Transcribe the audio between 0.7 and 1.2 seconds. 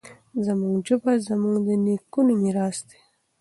ژبه